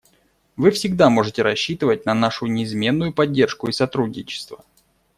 Вы 0.57 0.71
всегда 0.71 1.11
можете 1.11 1.43
рассчитывать 1.43 2.07
на 2.07 2.15
нашу 2.15 2.47
неизменную 2.47 3.13
поддержку 3.13 3.67
и 3.67 3.71
сотрудничество. 3.71 4.65